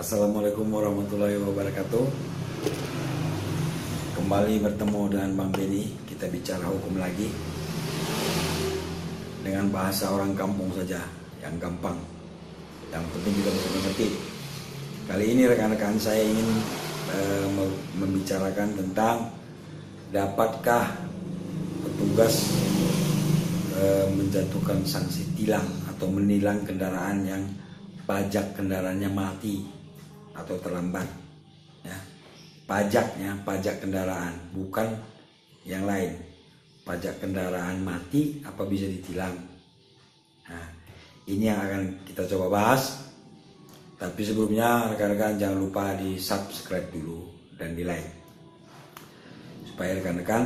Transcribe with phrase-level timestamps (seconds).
[0.00, 2.04] Assalamualaikum warahmatullahi wabarakatuh.
[4.16, 7.28] Kembali bertemu dengan Bang Beni Kita bicara hukum lagi.
[9.44, 11.04] Dengan bahasa orang kampung saja
[11.44, 12.00] Yang gampang.
[12.88, 14.08] Yang penting kita bisa mengerti.
[15.04, 16.48] Kali ini rekan-rekan saya ingin
[17.12, 17.68] uh,
[18.00, 19.28] membicarakan tentang
[20.16, 20.96] Dapatkah
[21.84, 22.48] petugas
[23.76, 27.44] uh, menjatuhkan sanksi tilang Atau menilang kendaraan yang
[28.08, 29.79] pajak kendaraannya mati
[30.44, 31.06] atau terlambat
[31.84, 31.98] ya.
[32.64, 34.88] Pajaknya pajak kendaraan bukan
[35.66, 36.16] yang lain.
[36.86, 39.36] Pajak kendaraan mati apa bisa ditilang?
[40.48, 40.66] Nah
[41.28, 43.06] ini yang akan kita coba bahas.
[44.00, 47.28] Tapi sebelumnya rekan-rekan jangan lupa di subscribe dulu
[47.60, 48.20] dan di like
[49.80, 50.44] supaya rekan-rekan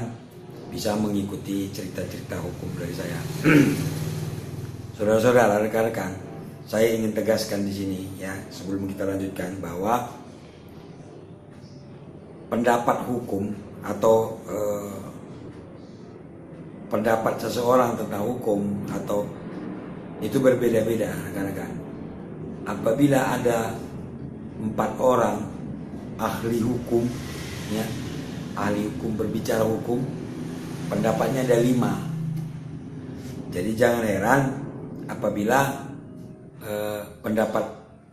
[0.74, 3.18] bisa mengikuti cerita-cerita hukum dari saya.
[4.98, 6.33] Saudara-saudara rekan-rekan
[6.64, 10.08] saya ingin tegaskan di sini ya sebelum kita lanjutkan bahwa
[12.48, 13.52] pendapat hukum
[13.84, 15.04] atau eh,
[16.88, 19.28] pendapat seseorang tentang hukum atau
[20.24, 21.72] itu berbeda-beda rekan-rekan.
[22.64, 23.76] Apabila ada
[24.56, 25.36] empat orang
[26.16, 27.04] ahli hukum,
[27.68, 27.84] ya
[28.56, 30.00] ahli hukum berbicara hukum,
[30.88, 31.92] pendapatnya ada lima.
[33.52, 34.42] Jadi jangan heran
[35.10, 35.92] apabila
[36.64, 37.60] Eh, pendapat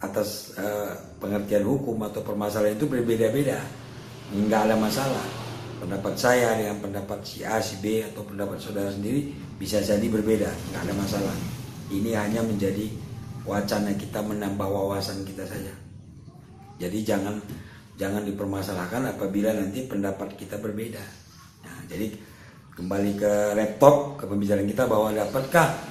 [0.03, 0.91] atas uh,
[1.23, 3.55] pengertian hukum atau permasalahan itu berbeda-beda.
[4.35, 5.23] Nggak ada masalah.
[5.79, 10.51] Pendapat saya dengan pendapat si A si B atau pendapat saudara sendiri bisa jadi berbeda.
[10.51, 11.35] Nggak ada masalah.
[11.95, 12.91] Ini hanya menjadi
[13.47, 15.71] wacana kita menambah wawasan kita saja.
[16.75, 17.39] Jadi jangan
[17.95, 21.03] jangan dipermasalahkan apabila nanti pendapat kita berbeda.
[21.63, 22.19] Nah, jadi
[22.75, 25.90] kembali ke laptop ke pembicaraan kita bahwa dapatkah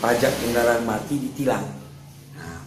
[0.00, 1.64] pajak kendaraan mati ditilang.
[2.34, 2.60] Nah,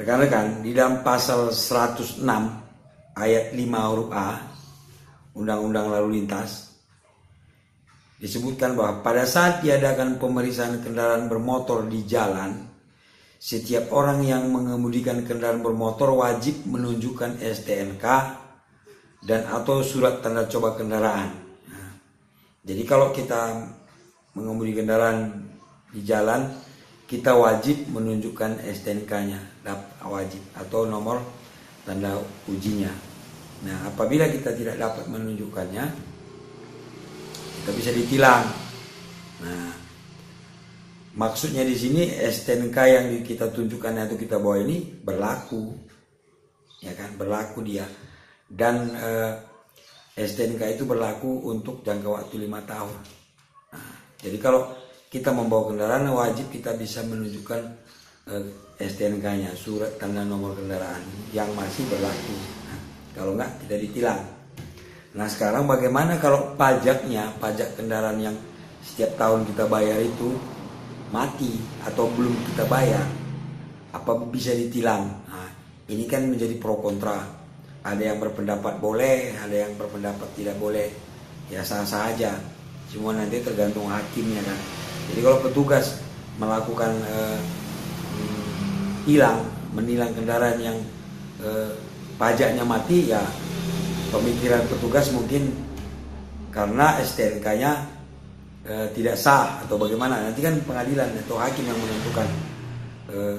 [0.00, 2.24] rekan-rekan, di dalam pasal 106
[3.14, 4.40] ayat 5 huruf A
[5.36, 6.72] Undang-Undang Lalu Lintas
[8.20, 12.68] disebutkan bahwa pada saat diadakan pemeriksaan kendaraan bermotor di jalan,
[13.40, 18.04] setiap orang yang mengemudikan kendaraan bermotor wajib menunjukkan STNK
[19.24, 21.32] dan atau surat tanda coba kendaraan.
[21.68, 21.92] Nah,
[22.64, 23.56] jadi kalau kita
[24.34, 25.48] mengemudi kendaraan
[25.90, 26.46] di jalan
[27.10, 29.66] kita wajib menunjukkan STNK-nya
[30.06, 31.18] wajib atau nomor
[31.82, 32.14] tanda
[32.46, 32.94] ujinya.
[33.66, 35.84] Nah, apabila kita tidak dapat menunjukkannya,
[37.60, 38.46] kita bisa ditilang.
[39.42, 39.74] Nah,
[41.18, 45.76] maksudnya di sini STNK yang kita tunjukkan atau kita bawa ini berlaku,
[46.78, 47.84] ya kan, berlaku dia.
[48.46, 49.32] Dan eh,
[50.14, 52.96] STNK itu berlaku untuk jangka waktu lima tahun.
[53.76, 54.68] Nah, jadi kalau
[55.08, 57.60] kita membawa kendaraan wajib kita bisa menunjukkan
[58.30, 58.44] eh,
[58.78, 62.36] STNK-nya, surat tanda nomor kendaraan yang masih berlaku.
[62.68, 62.80] Nah,
[63.16, 64.20] kalau enggak kita ditilang.
[65.10, 68.36] Nah sekarang bagaimana kalau pajaknya, pajak kendaraan yang
[68.84, 70.36] setiap tahun kita bayar itu
[71.10, 73.02] mati atau belum kita bayar,
[73.90, 75.10] apa bisa ditilang?
[75.26, 75.50] Nah,
[75.90, 77.18] ini kan menjadi pro kontra.
[77.80, 80.92] Ada yang berpendapat boleh, ada yang berpendapat tidak boleh.
[81.50, 82.59] Ya sah-sah aja
[82.90, 84.58] semua nanti tergantung hakimnya kan.
[85.10, 86.02] Jadi kalau petugas
[86.42, 87.38] melakukan uh,
[89.06, 90.78] hilang menilang kendaraan yang
[91.38, 91.70] uh,
[92.18, 93.22] pajaknya mati ya
[94.10, 95.54] pemikiran petugas mungkin
[96.50, 97.70] karena STNK-nya
[98.66, 100.26] uh, tidak sah atau bagaimana.
[100.26, 102.28] Nanti kan pengadilan atau hakim yang menentukan
[103.14, 103.38] uh,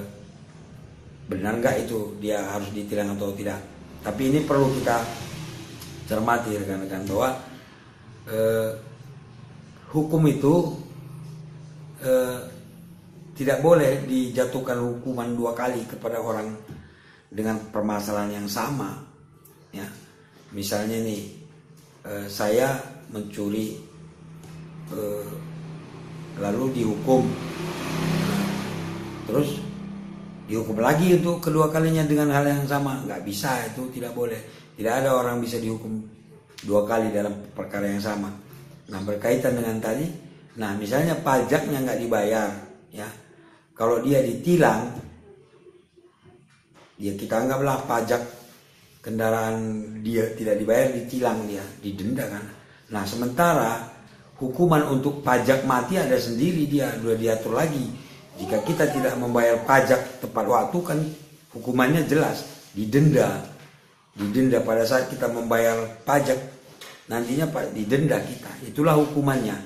[1.27, 3.59] benar nggak itu dia harus ditilang atau tidak.
[4.01, 5.03] Tapi ini perlu kita
[6.07, 7.29] cermati rekan-rekan bahwa
[8.31, 8.90] uh,
[9.91, 10.55] hukum itu
[11.99, 12.39] eh,
[13.35, 16.55] tidak boleh dijatuhkan hukuman dua kali kepada orang
[17.31, 19.03] dengan permasalahan yang sama.
[19.71, 19.87] Ya
[20.55, 21.21] misalnya nih
[22.07, 22.79] eh, saya
[23.11, 23.75] mencuri
[24.95, 25.29] eh,
[26.39, 27.27] lalu dihukum.
[29.27, 29.59] Terus
[30.47, 33.03] dihukum lagi untuk kedua kalinya dengan hal yang sama.
[33.03, 34.39] Nggak bisa itu tidak boleh.
[34.75, 35.99] Tidak ada orang bisa dihukum
[36.63, 38.40] dua kali dalam perkara yang sama
[38.91, 40.03] Nah berkaitan dengan tadi,
[40.59, 42.51] nah misalnya pajaknya nggak dibayar,
[42.91, 43.07] ya
[43.71, 44.91] kalau dia ditilang,
[46.99, 48.19] ya kita anggaplah pajak
[48.99, 49.57] kendaraan
[50.03, 52.43] dia tidak dibayar ditilang dia, didenda kan.
[52.91, 53.87] Nah sementara
[54.35, 57.87] hukuman untuk pajak mati ada sendiri dia, sudah diatur lagi.
[58.43, 60.99] Jika kita tidak membayar pajak tepat waktu kan
[61.55, 62.43] hukumannya jelas,
[62.75, 63.39] didenda.
[64.11, 66.35] Didenda pada saat kita membayar pajak
[67.09, 68.51] nantinya Pak didenda kita.
[68.67, 69.57] Itulah hukumannya.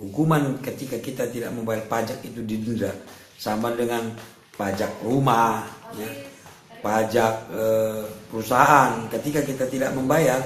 [0.00, 2.90] Hukuman ketika kita tidak membayar pajak itu didenda
[3.36, 4.14] sama dengan
[4.56, 6.10] pajak rumah, ya,
[6.82, 9.06] pajak eh, perusahaan.
[9.12, 10.42] Ketika kita tidak membayar,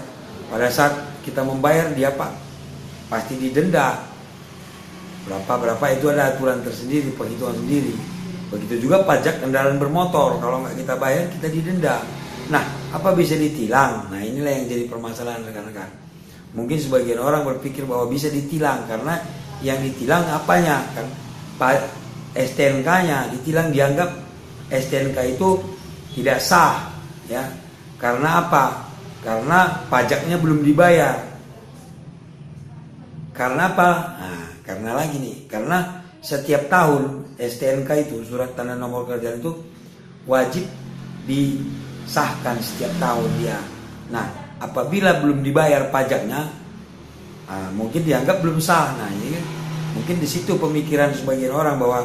[0.50, 0.94] pada saat
[1.26, 2.30] kita membayar dia pak
[3.10, 4.02] pasti didenda.
[5.26, 7.94] Berapa berapa itu ada aturan tersendiri, perhitungan sendiri.
[8.46, 11.98] Begitu juga pajak kendaraan bermotor, kalau nggak kita bayar kita didenda.
[12.46, 12.62] Nah,
[12.94, 14.06] apa bisa ditilang?
[14.06, 16.05] Nah, inilah yang jadi permasalahan rekan-rekan.
[16.56, 19.20] Mungkin sebagian orang berpikir bahwa bisa ditilang karena
[19.60, 21.06] yang ditilang apanya kan
[22.32, 24.08] STNK-nya ditilang dianggap
[24.72, 25.48] STNK itu
[26.16, 26.88] tidak sah
[27.28, 27.44] ya.
[28.00, 28.88] Karena apa?
[29.20, 31.16] Karena pajaknya belum dibayar.
[33.36, 33.90] Karena apa?
[34.16, 39.52] Nah, karena lagi nih, karena setiap tahun STNK itu surat tanda nomor kerjaan itu
[40.24, 40.64] wajib
[41.28, 43.60] disahkan setiap tahun dia.
[44.08, 46.48] Nah, apabila belum dibayar pajaknya,
[47.48, 48.96] nah, mungkin dianggap belum sah.
[48.96, 49.44] Nah, ini kan
[49.96, 52.00] mungkin di situ pemikiran sebagian orang bahwa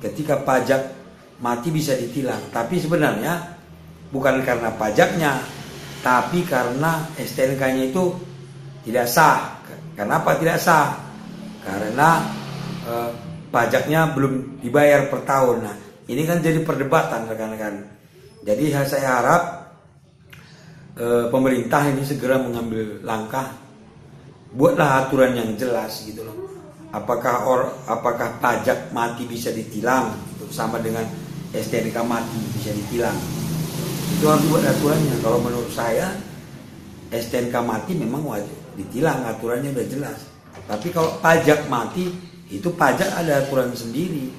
[0.00, 0.96] ketika pajak
[1.40, 3.56] mati bisa ditilang, tapi sebenarnya
[4.12, 5.40] bukan karena pajaknya,
[6.00, 8.16] tapi karena STNK-nya itu
[8.88, 9.60] tidak sah.
[9.96, 10.96] Kenapa tidak sah?
[11.60, 12.24] Karena
[12.88, 13.10] eh,
[13.52, 15.56] pajaknya belum dibayar per tahun.
[15.60, 15.76] Nah,
[16.08, 17.74] ini kan jadi perdebatan rekan-rekan.
[18.40, 19.42] Jadi saya harap
[21.00, 23.56] eh, pemerintah ini segera mengambil langkah,
[24.52, 26.36] buatlah aturan yang jelas gitu loh.
[26.90, 30.12] Apakah or, apakah pajak mati bisa ditilang?
[30.36, 31.06] Itu sama dengan
[31.54, 33.14] STNK mati bisa ditilang.
[34.18, 35.16] Itu harus buat aturannya.
[35.22, 36.18] Kalau menurut saya
[37.14, 39.22] STNK mati memang wajib ditilang.
[39.22, 40.18] Aturannya udah jelas.
[40.66, 42.10] Tapi kalau pajak mati
[42.50, 44.34] itu pajak ada aturan sendiri.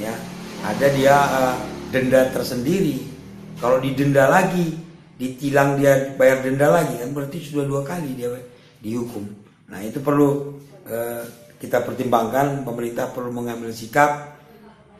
[0.00, 0.16] Ya
[0.64, 1.56] ada dia uh,
[1.92, 3.04] denda tersendiri.
[3.60, 4.87] Kalau didenda lagi
[5.18, 8.30] ditilang dia bayar denda lagi kan berarti sudah dua kali dia
[8.78, 9.26] dihukum
[9.68, 10.56] nah itu perlu
[10.86, 11.22] uh,
[11.58, 14.38] kita pertimbangkan pemerintah perlu mengambil sikap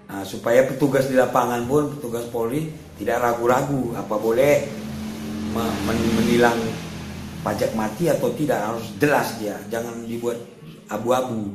[0.08, 4.64] Nah, supaya petugas di lapangan pun, petugas Polri tidak ragu-ragu apa boleh
[6.16, 6.56] menilang
[7.44, 10.40] pajak mati atau tidak harus jelas dia, jangan dibuat
[10.88, 11.52] abu-abu.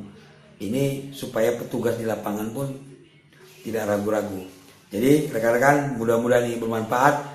[0.62, 2.70] Ini supaya petugas di lapangan pun
[3.66, 4.46] tidak ragu-ragu.
[4.94, 7.33] Jadi rekan-rekan mudah-mudahan ini bermanfaat.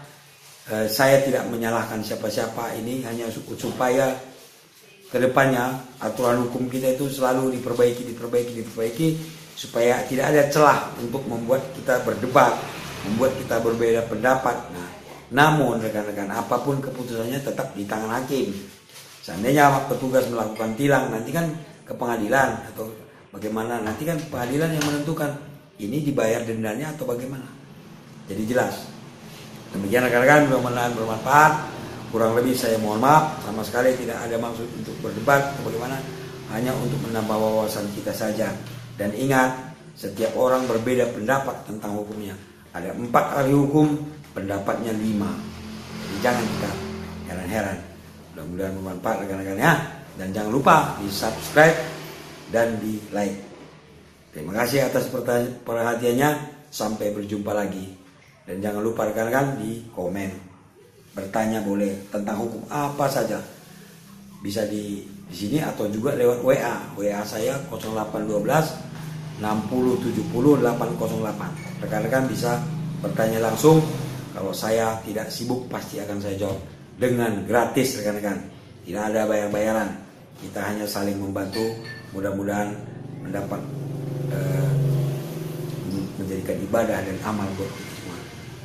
[0.68, 4.12] Eh, saya tidak menyalahkan siapa-siapa ini hanya supaya
[5.08, 9.08] ke depannya aturan hukum kita itu selalu diperbaiki, diperbaiki, diperbaiki
[9.56, 12.52] supaya tidak ada celah untuk membuat kita berdebat,
[13.08, 14.60] membuat kita berbeda pendapat.
[14.76, 14.88] Nah,
[15.32, 18.52] namun rekan-rekan apa pun keputusannya tetap di tangan hakim.
[19.24, 21.48] Seandainya petugas melakukan tilang nanti kan
[21.88, 22.92] ke pengadilan atau
[23.32, 25.32] bagaimana nanti kan pengadilan yang menentukan
[25.80, 27.48] ini dibayar dendanya atau bagaimana.
[28.28, 28.97] Jadi jelas.
[29.76, 31.52] Demikian rekan-rekan mudah-mudahan bermanfaat.
[32.08, 36.00] Kurang lebih saya mohon maaf sama sekali tidak ada maksud untuk berdebat atau bagaimana
[36.56, 38.48] hanya untuk menambah wawasan kita saja.
[38.96, 39.52] Dan ingat,
[39.92, 42.32] setiap orang berbeda pendapat tentang hukumnya.
[42.72, 43.98] Ada empat ahli hukum,
[44.32, 45.34] pendapatnya lima.
[46.06, 46.70] Jadi jangan kita
[47.28, 47.78] heran-heran.
[48.32, 49.74] Mudah-mudahan bermanfaat rekan-rekan ya.
[50.16, 51.76] Dan jangan lupa di subscribe
[52.54, 53.36] dan di like.
[54.32, 55.10] Terima kasih atas
[55.66, 56.56] perhatiannya.
[56.68, 57.97] Sampai berjumpa lagi.
[58.48, 60.32] Dan jangan lupa rekan-rekan di komen.
[61.12, 63.36] Bertanya boleh tentang hukum apa saja.
[64.40, 66.74] Bisa di di sini atau juga lewat WA.
[66.96, 68.40] WA saya 0812
[69.44, 71.84] 60 70 808.
[71.84, 72.56] Rekan-rekan bisa
[73.04, 73.84] bertanya langsung.
[74.32, 76.56] Kalau saya tidak sibuk pasti akan saya jawab
[76.96, 78.40] dengan gratis rekan-rekan.
[78.88, 79.92] Tidak ada bayar-bayaran.
[80.40, 81.68] Kita hanya saling membantu.
[82.16, 82.72] Mudah-mudahan
[83.20, 83.60] mendapat
[84.32, 84.72] uh,
[86.16, 87.97] menjadikan ibadah dan amal buat kita.